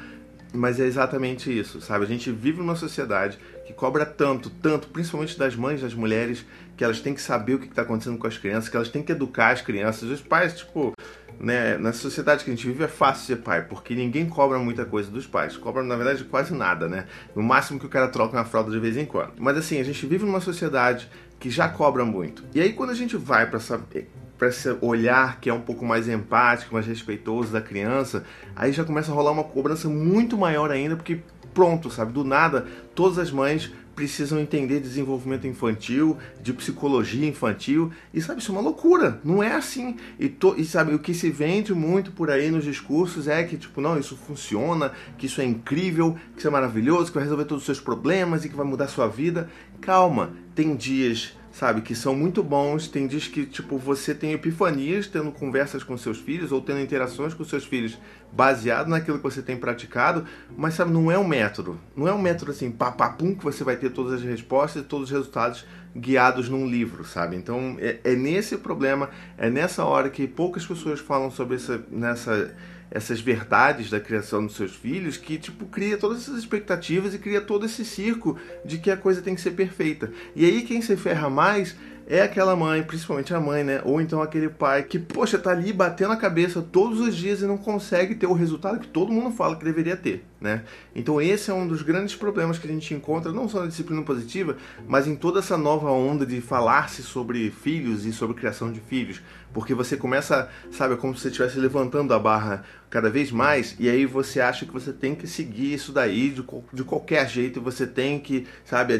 mas 0.54 0.80
é 0.80 0.86
exatamente 0.86 1.56
isso, 1.56 1.80
sabe? 1.82 2.06
A 2.06 2.08
gente 2.08 2.32
vive 2.32 2.58
numa 2.60 2.76
sociedade 2.76 3.38
que 3.66 3.74
cobra 3.74 4.06
tanto, 4.06 4.50
tanto, 4.50 4.88
principalmente 4.88 5.38
das 5.38 5.56
mães, 5.56 5.82
das 5.82 5.94
mulheres, 5.94 6.46
que 6.76 6.84
elas 6.84 7.02
têm 7.02 7.14
que 7.14 7.22
saber 7.22 7.56
o 7.56 7.60
que 7.60 7.68
está 7.68 7.82
acontecendo 7.82 8.18
com 8.18 8.26
as 8.26 8.38
crianças, 8.38 8.70
que 8.70 8.76
elas 8.76 8.90
têm 8.90 9.04
que 9.04 9.12
educar 9.12 9.52
as 9.52 9.62
crianças. 9.62 10.10
Os 10.10 10.22
pais, 10.22 10.58
tipo, 10.58 10.94
né, 11.40 11.78
na 11.78 11.92
sociedade 11.92 12.44
que 12.44 12.50
a 12.50 12.56
gente 12.56 12.66
vive 12.66 12.84
é 12.84 12.88
fácil 12.88 13.26
ser 13.26 13.36
pai, 13.44 13.66
porque 13.66 13.94
ninguém 13.94 14.28
cobra 14.28 14.58
muita 14.58 14.86
coisa 14.86 15.12
dos 15.12 15.28
pais. 15.28 15.58
Cobra, 15.58 15.84
na 15.84 15.96
verdade, 15.96 16.24
quase 16.24 16.54
nada, 16.54 16.88
né? 16.88 17.06
No 17.36 17.44
máximo 17.44 17.78
que 17.78 17.86
o 17.86 17.90
cara 17.90 18.08
troca 18.08 18.38
uma 18.38 18.46
fralda 18.46 18.72
de 18.72 18.80
vez 18.80 18.96
em 18.96 19.06
quando. 19.06 19.34
Mas 19.38 19.58
assim, 19.58 19.80
a 19.80 19.84
gente 19.84 20.06
vive 20.06 20.26
numa 20.26 20.42
sociedade 20.42 21.10
que 21.40 21.50
já 21.50 21.68
cobra 21.68 22.06
muito. 22.06 22.44
E 22.56 22.62
aí 22.62 22.74
quando 22.74 22.92
a 22.92 22.96
gente 22.96 23.18
vai 23.18 23.48
para 23.48 23.60
saber 23.60 24.10
para 24.38 24.50
esse 24.50 24.70
olhar 24.82 25.40
que 25.40 25.50
é 25.50 25.54
um 25.54 25.62
pouco 25.62 25.86
mais 25.86 26.08
empático, 26.08 26.74
mais 26.74 26.86
respeitoso 26.86 27.52
da 27.52 27.62
criança, 27.62 28.24
aí 28.56 28.72
já 28.72 28.84
começa 28.84 29.12
a 29.12 29.16
rolar 29.16 29.32
uma 29.32 29.44
cobrança 29.44 29.90
muito 29.90 30.38
maior 30.38 30.72
ainda, 30.72 30.96
porque 30.96 31.20
pronto, 31.54 31.90
sabe, 31.90 32.14
do 32.14 32.24
nada, 32.24 32.68
todas 32.94 33.18
as 33.18 33.32
mães 33.32 33.72
precisam 33.96 34.40
entender 34.40 34.80
desenvolvimento 34.80 35.48
infantil, 35.48 36.20
de 36.40 36.54
psicologia 36.54 37.28
infantil, 37.28 37.92
e 38.14 38.22
sabe, 38.22 38.40
isso 38.40 38.52
é 38.52 38.54
uma 38.54 38.62
loucura, 38.62 39.20
não 39.24 39.42
é 39.42 39.56
assim. 39.56 39.98
E, 40.20 40.30
to, 40.30 40.54
e 40.56 40.64
sabe, 40.64 40.94
o 40.94 41.00
que 41.00 41.16
se 41.16 41.32
vende 41.32 41.74
muito 41.74 42.12
por 42.12 42.30
aí 42.30 42.52
nos 42.52 42.64
discursos 42.64 43.28
é 43.28 43.44
que, 43.44 43.58
tipo, 43.58 43.82
não, 43.82 43.98
isso 43.98 44.16
funciona, 44.16 44.92
que 45.18 45.26
isso 45.26 45.42
é 45.42 45.46
incrível, 45.46 46.16
que 46.34 46.38
isso 46.38 46.48
é 46.48 46.52
maravilhoso, 46.52 47.08
que 47.08 47.16
vai 47.16 47.24
resolver 47.24 47.46
todos 47.46 47.64
os 47.64 47.66
seus 47.66 47.80
problemas 47.80 48.46
e 48.46 48.50
que 48.50 48.56
vai 48.56 48.68
mudar 48.68 48.86
a 48.86 48.88
sua 48.88 49.08
vida. 49.08 49.50
Calma, 49.82 50.30
tem 50.54 50.76
dias 50.76 51.36
sabe? 51.58 51.82
Que 51.82 51.96
são 51.96 52.16
muito 52.16 52.44
bons. 52.44 52.88
Tem 52.88 53.08
dias 53.08 53.28
que, 53.28 53.46
tipo, 53.46 53.78
você 53.78 54.14
tem 54.14 54.32
epifanias 54.32 55.08
tendo 55.08 55.32
conversas 55.32 55.84
com 55.84 55.98
seus 55.98 56.20
filhos 56.20 56.52
ou 56.52 56.62
tendo 56.62 56.80
interações 56.80 57.34
com 57.34 57.44
seus 57.44 57.66
filhos 57.66 57.98
baseado 58.32 58.90
naquilo 58.90 59.18
que 59.18 59.24
você 59.24 59.42
tem 59.42 59.58
praticado, 59.58 60.26
mas, 60.56 60.76
sabe, 60.76 60.92
não 60.92 61.12
é 61.12 61.18
um 61.18 61.28
método. 61.28 61.80
Não 61.96 62.08
é 62.08 62.14
um 62.14 62.22
método 62.22 62.52
assim, 62.52 62.70
papapum, 62.70 63.34
que 63.34 63.44
você 63.44 63.64
vai 63.64 63.76
ter 63.76 63.90
todas 63.90 64.14
as 64.14 64.22
respostas 64.22 64.84
e 64.84 64.86
todos 64.86 65.10
os 65.10 65.12
resultados 65.12 65.66
guiados 65.96 66.48
num 66.48 66.68
livro, 66.68 67.04
sabe? 67.04 67.36
Então, 67.36 67.76
é, 67.80 68.00
é 68.04 68.16
nesse 68.16 68.58
problema, 68.58 69.10
é 69.36 69.50
nessa 69.50 69.84
hora 69.84 70.10
que 70.12 70.28
poucas 70.28 70.64
pessoas 70.64 71.00
falam 71.00 71.32
sobre 71.32 71.56
essa, 71.56 71.84
nessa 71.90 72.56
essas 72.90 73.20
verdades 73.20 73.90
da 73.90 74.00
criação 74.00 74.46
dos 74.46 74.56
seus 74.56 74.76
filhos 74.76 75.18
que 75.18 75.38
tipo 75.38 75.66
cria 75.66 75.98
todas 75.98 76.24
essas 76.24 76.38
expectativas 76.38 77.14
e 77.14 77.20
cria 77.20 77.42
todo 77.42 77.66
esse 77.66 77.84
circo 77.84 78.38
de 78.64 78.78
que 78.78 78.90
a 78.90 78.98
coisa 78.98 79.22
tem 79.22 79.36
que 79.36 79.42
ser 79.42 79.52
perfeita. 79.52 80.12
E 80.36 80.46
aí 80.46 80.62
quem 80.62 80.82
se 80.82 80.96
ferra 80.96 81.30
mais 81.30 81.76
é 82.10 82.22
aquela 82.22 82.56
mãe, 82.56 82.82
principalmente 82.84 83.34
a 83.34 83.40
mãe, 83.40 83.66
né? 83.66 83.82
Ou 83.84 84.00
então 84.00 84.22
aquele 84.22 84.48
pai 84.48 84.84
que, 84.84 84.98
poxa, 84.98 85.38
tá 85.38 85.52
ali 85.52 85.74
batendo 85.74 86.14
a 86.14 86.18
cabeça 86.18 86.62
todos 86.62 87.02
os 87.02 87.14
dias 87.14 87.42
e 87.42 87.46
não 87.46 87.58
consegue 87.58 88.16
ter 88.16 88.26
o 88.26 88.34
resultado 88.34 88.80
que 88.80 88.88
todo 88.88 89.12
mundo 89.12 89.36
fala 89.36 89.58
que 89.58 89.66
deveria 89.66 89.98
ter, 89.98 90.26
né? 90.40 90.64
Então 90.96 91.22
esse 91.22 91.52
é 91.52 91.54
um 91.54 91.68
dos 91.68 91.82
grandes 91.82 92.16
problemas 92.16 92.58
que 92.58 92.66
a 92.66 92.72
gente 92.72 92.94
encontra, 92.94 93.34
não 93.34 93.50
só 93.50 93.60
na 93.60 93.68
disciplina 93.68 94.02
positiva, 94.04 94.56
mas 94.88 95.06
em 95.06 95.18
toda 95.18 95.40
essa 95.40 95.58
nova 95.58 95.92
onda 95.92 96.26
de 96.26 96.40
falar-se 96.40 97.04
sobre 97.04 97.52
filhos 97.52 98.06
e 98.06 98.14
sobre 98.14 98.38
criação 98.38 98.72
de 98.72 98.80
filhos. 98.80 99.22
Porque 99.54 99.74
você 99.74 99.98
começa, 99.98 100.50
sabe, 100.72 100.96
como 100.96 101.14
se 101.14 101.22
você 101.22 101.28
estivesse 101.28 101.60
levantando 101.60 102.14
a 102.14 102.20
barra 102.20 102.64
cada 102.90 103.10
vez 103.10 103.32
mais, 103.32 103.76
e 103.80 103.90
aí 103.90 104.06
você 104.06 104.40
acha 104.40 104.66
que 104.66 104.72
você 104.72 104.94
tem 104.94 105.14
que 105.14 105.28
seguir 105.28 105.74
isso 105.74 105.92
daí 105.92 106.30
de, 106.30 106.44
de 106.74 106.84
qualquer 106.84 107.30
jeito, 107.30 107.62
você 107.62 107.86
tem 107.86 108.20
que, 108.20 108.48
sabe, 108.64 108.98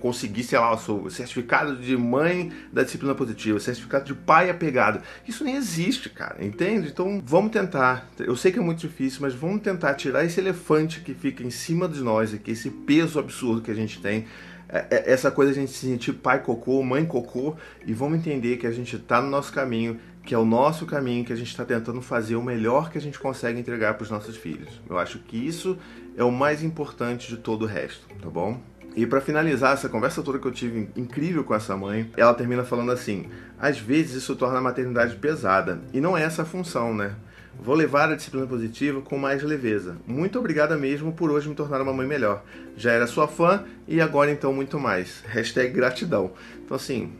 conseguir, 0.00 0.44
sei 0.44 0.58
lá, 0.58 0.72
o 0.72 0.78
seu 0.78 1.10
certificado 1.10 1.76
de 1.76 1.96
mãe 1.96 2.52
da 2.72 2.82
disciplina 2.82 3.14
positiva, 3.14 3.58
certificado 3.58 4.04
de 4.04 4.14
pai 4.14 4.50
apegado. 4.50 5.02
Isso 5.26 5.42
nem 5.42 5.56
existe, 5.56 6.08
cara, 6.08 6.44
entende? 6.44 6.88
Então 6.88 7.22
vamos 7.24 7.50
tentar. 7.50 8.08
Eu 8.18 8.36
sei 8.36 8.52
que 8.52 8.58
é 8.58 8.62
muito 8.62 8.80
difícil, 8.80 9.20
mas 9.22 9.34
vamos 9.34 9.62
tentar 9.62 9.94
tirar 9.94 10.24
esse 10.24 10.38
elefante 10.40 11.00
que 11.00 11.14
fica 11.14 11.42
em 11.42 11.50
cima 11.50 11.88
de 11.88 12.00
nós 12.00 12.32
aqui, 12.32 12.52
esse 12.52 12.70
peso 12.70 13.18
absurdo 13.18 13.62
que 13.62 13.70
a 13.70 13.74
gente 13.74 14.00
tem 14.00 14.26
é, 14.68 14.86
é, 14.90 15.12
essa 15.12 15.30
coisa 15.30 15.52
a 15.52 15.54
gente 15.54 15.70
se 15.70 15.86
sentir 15.86 16.12
pai 16.14 16.42
cocô, 16.42 16.82
mãe 16.82 17.04
cocô, 17.04 17.54
e 17.86 17.92
vamos 17.92 18.18
entender 18.18 18.56
que 18.56 18.66
a 18.66 18.72
gente 18.72 18.96
está 18.96 19.20
no 19.20 19.28
nosso 19.28 19.52
caminho, 19.52 20.00
que 20.24 20.34
é 20.34 20.38
o 20.38 20.44
nosso 20.44 20.86
caminho, 20.86 21.24
que 21.24 21.32
a 21.32 21.36
gente 21.36 21.48
está 21.48 21.64
tentando 21.64 22.00
fazer 22.00 22.36
o 22.36 22.42
melhor 22.42 22.90
que 22.90 22.96
a 22.96 23.00
gente 23.00 23.18
consegue 23.18 23.60
entregar 23.60 23.94
para 23.94 24.04
os 24.04 24.10
nossos 24.10 24.36
filhos. 24.36 24.80
Eu 24.88 24.98
acho 24.98 25.18
que 25.18 25.36
isso 25.36 25.78
é 26.16 26.24
o 26.24 26.32
mais 26.32 26.62
importante 26.62 27.28
de 27.28 27.36
todo 27.36 27.62
o 27.62 27.66
resto, 27.66 28.06
tá 28.20 28.30
bom? 28.30 28.60
E 28.96 29.06
para 29.06 29.20
finalizar 29.20 29.74
essa 29.74 29.88
conversa 29.88 30.22
toda 30.22 30.38
que 30.38 30.46
eu 30.46 30.52
tive 30.52 30.88
incrível 30.96 31.42
com 31.42 31.54
essa 31.54 31.76
mãe, 31.76 32.10
ela 32.16 32.32
termina 32.32 32.64
falando 32.64 32.92
assim: 32.92 33.26
às 33.58 33.78
vezes 33.78 34.22
isso 34.22 34.36
torna 34.36 34.58
a 34.58 34.62
maternidade 34.62 35.16
pesada, 35.16 35.80
e 35.92 36.00
não 36.00 36.16
é 36.16 36.22
essa 36.22 36.42
a 36.42 36.46
função, 36.46 36.94
né? 36.94 37.14
Vou 37.60 37.74
levar 37.74 38.10
a 38.10 38.16
disciplina 38.16 38.46
positiva 38.46 39.00
com 39.00 39.16
mais 39.16 39.42
leveza. 39.42 39.96
Muito 40.06 40.38
obrigada 40.38 40.76
mesmo 40.76 41.12
por 41.12 41.30
hoje 41.30 41.48
me 41.48 41.54
tornar 41.54 41.80
uma 41.80 41.92
mãe 41.92 42.06
melhor. 42.06 42.42
Já 42.76 42.92
era 42.92 43.06
sua 43.06 43.28
fã 43.28 43.64
e 43.86 44.00
agora 44.00 44.30
então 44.30 44.52
muito 44.52 44.78
mais. 44.78 45.22
Hashtag 45.26 45.72
gratidão. 45.72 46.32
Então 46.64 46.76
assim, 46.76 47.12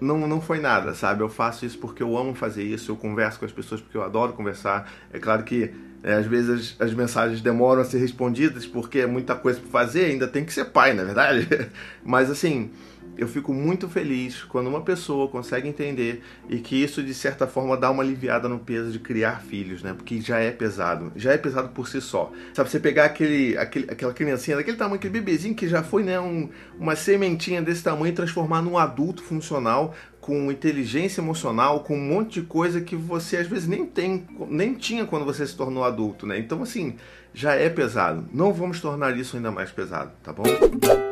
não, 0.00 0.26
não 0.26 0.40
foi 0.40 0.60
nada, 0.60 0.94
sabe? 0.94 1.22
Eu 1.22 1.28
faço 1.28 1.64
isso 1.64 1.78
porque 1.78 2.02
eu 2.02 2.16
amo 2.16 2.34
fazer 2.34 2.62
isso, 2.62 2.90
eu 2.92 2.96
converso 2.96 3.38
com 3.38 3.44
as 3.44 3.52
pessoas 3.52 3.80
porque 3.80 3.96
eu 3.96 4.02
adoro 4.02 4.32
conversar. 4.32 4.90
É 5.12 5.18
claro 5.18 5.42
que 5.42 5.72
é, 6.02 6.14
às 6.14 6.26
vezes 6.26 6.76
as, 6.78 6.88
as, 6.88 6.94
mensagens 6.94 7.40
demoram 7.40 7.82
a 7.82 7.84
ser 7.84 7.98
respondidas 7.98 8.66
porque 8.66 9.00
é 9.00 9.06
muita 9.06 9.34
coisa 9.34 9.58
para 9.58 9.70
fazer, 9.70 10.06
ainda 10.06 10.28
tem 10.28 10.44
que 10.44 10.52
ser 10.52 10.66
pai, 10.66 10.92
na 10.92 11.02
é 11.02 11.04
verdade? 11.04 11.48
Mas 12.04 12.30
assim, 12.30 12.70
eu 13.16 13.26
fico 13.26 13.52
muito 13.52 13.88
feliz 13.88 14.42
quando 14.44 14.66
uma 14.68 14.82
pessoa 14.82 15.28
consegue 15.28 15.68
entender 15.68 16.22
e 16.48 16.58
que 16.58 16.76
isso 16.82 17.02
de 17.02 17.14
certa 17.14 17.46
forma 17.46 17.76
dá 17.76 17.90
uma 17.90 18.02
aliviada 18.02 18.48
no 18.48 18.58
peso 18.58 18.90
de 18.90 18.98
criar 18.98 19.40
filhos, 19.40 19.82
né? 19.82 19.94
Porque 19.94 20.20
já 20.20 20.38
é 20.38 20.50
pesado, 20.50 21.12
já 21.16 21.32
é 21.32 21.38
pesado 21.38 21.68
por 21.70 21.88
si 21.88 22.00
só. 22.00 22.32
Sabe, 22.52 22.70
você 22.70 22.80
pegar 22.80 23.06
aquele, 23.06 23.56
aquele 23.56 23.90
aquela 23.90 24.12
criancinha 24.12 24.56
daquele 24.56 24.76
tamanho, 24.76 24.96
aquele 24.96 25.12
bebezinho 25.12 25.54
que 25.54 25.68
já 25.68 25.82
foi, 25.82 26.02
né, 26.02 26.20
um, 26.20 26.48
uma 26.78 26.94
sementinha 26.96 27.62
desse 27.62 27.82
tamanho 27.82 28.08
e 28.08 28.12
transformar 28.12 28.62
num 28.62 28.76
adulto 28.76 29.22
funcional 29.22 29.94
com 30.26 30.50
inteligência 30.50 31.20
emocional, 31.20 31.84
com 31.84 31.96
um 31.96 32.04
monte 32.04 32.40
de 32.40 32.46
coisa 32.46 32.80
que 32.80 32.96
você 32.96 33.36
às 33.36 33.46
vezes 33.46 33.68
nem 33.68 33.86
tem, 33.86 34.26
nem 34.48 34.74
tinha 34.74 35.06
quando 35.06 35.24
você 35.24 35.46
se 35.46 35.56
tornou 35.56 35.84
adulto, 35.84 36.26
né? 36.26 36.36
Então, 36.36 36.60
assim, 36.64 36.96
já 37.32 37.54
é 37.54 37.68
pesado. 37.68 38.24
Não 38.34 38.52
vamos 38.52 38.80
tornar 38.80 39.16
isso 39.16 39.36
ainda 39.36 39.52
mais 39.52 39.70
pesado, 39.70 40.10
tá 40.24 40.32
bom? 40.32 40.42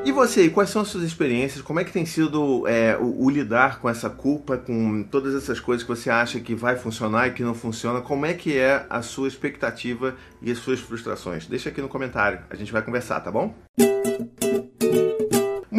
E 0.04 0.10
você, 0.10 0.48
quais 0.48 0.68
são 0.68 0.82
as 0.82 0.88
suas 0.88 1.04
experiências? 1.04 1.62
Como 1.62 1.78
é 1.78 1.84
que 1.84 1.92
tem 1.92 2.04
sido 2.04 2.66
é, 2.66 2.96
o, 2.96 3.24
o, 3.24 3.30
lidar 3.30 3.78
com 3.78 3.88
essa 3.88 4.10
culpa, 4.10 4.58
com 4.58 5.04
todas 5.04 5.32
essas 5.32 5.60
coisas 5.60 5.84
que 5.84 5.88
você 5.88 6.10
acha 6.10 6.40
que 6.40 6.52
vai 6.52 6.74
funcionar 6.74 7.28
e 7.28 7.30
que 7.30 7.44
não 7.44 7.54
funciona? 7.54 8.00
Como 8.00 8.26
é 8.26 8.34
que 8.34 8.58
é 8.58 8.84
a 8.90 9.00
sua 9.00 9.28
expectativa 9.28 10.16
e 10.42 10.50
as 10.50 10.58
suas 10.58 10.80
frustrações? 10.80 11.46
Deixa 11.46 11.68
aqui 11.68 11.80
no 11.80 11.88
comentário, 11.88 12.40
a 12.50 12.56
gente 12.56 12.72
vai 12.72 12.82
conversar, 12.82 13.20
tá 13.20 13.30
bom? 13.30 13.54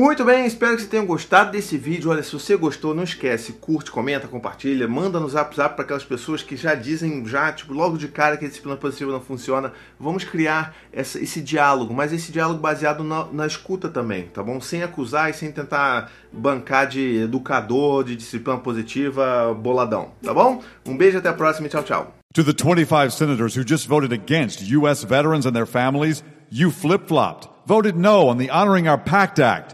Muito 0.05 0.23
bem, 0.23 0.45
espero 0.45 0.75
que 0.75 0.83
você 0.83 0.87
tenha 0.87 1.03
gostado 1.03 1.51
desse 1.51 1.79
vídeo. 1.79 2.11
Olha, 2.11 2.21
se 2.21 2.31
você 2.31 2.55
gostou, 2.55 2.93
não 2.93 3.01
esquece, 3.01 3.53
curte, 3.53 3.89
comenta, 3.89 4.27
compartilha, 4.27 4.87
manda 4.87 5.19
no 5.19 5.27
zap 5.27 5.55
zap 5.55 5.73
para 5.73 5.83
aquelas 5.83 6.03
pessoas 6.03 6.43
que 6.43 6.55
já 6.55 6.75
dizem, 6.75 7.25
já, 7.25 7.51
tipo, 7.51 7.73
logo 7.73 7.97
de 7.97 8.07
cara 8.07 8.37
que 8.37 8.45
a 8.45 8.47
disciplina 8.47 8.77
positiva 8.77 9.11
não 9.11 9.19
funciona. 9.19 9.73
Vamos 9.99 10.23
criar 10.23 10.75
essa, 10.93 11.19
esse 11.19 11.41
diálogo, 11.41 11.91
mas 11.91 12.13
esse 12.13 12.31
diálogo 12.31 12.59
baseado 12.59 13.03
na, 13.03 13.25
na, 13.33 13.47
escuta 13.47 13.89
também, 13.89 14.27
tá 14.27 14.43
bom? 14.43 14.61
Sem 14.61 14.83
acusar 14.83 15.31
e 15.31 15.33
sem 15.33 15.51
tentar 15.51 16.11
bancar 16.31 16.85
de 16.85 17.23
educador, 17.23 18.03
de 18.03 18.15
disciplina 18.15 18.59
positiva, 18.59 19.55
boladão, 19.55 20.11
tá 20.21 20.35
bom? 20.35 20.61
Um 20.85 20.95
beijo, 20.95 21.17
até 21.17 21.29
a 21.29 21.33
próxima 21.33 21.65
e 21.65 21.69
tchau, 21.71 21.81
tchau. 21.81 22.13
To 22.35 22.43
the 22.43 22.53
25 22.53 23.11
senators 23.11 23.57
who 23.57 23.65
just 23.67 23.87
voted 23.87 24.13
against 24.13 24.61
U.S. 24.71 25.03
veterans 25.03 25.47
and 25.47 25.53
their 25.53 25.65
families, 25.65 26.23
you 26.51 26.69
flip-flopped, 26.69 27.49
voted 27.65 27.95
no 27.95 28.27
on 28.29 28.37
the 28.37 28.51
Honoring 28.51 28.87
Our 28.87 28.99
Pact 28.99 29.39
Act. 29.39 29.73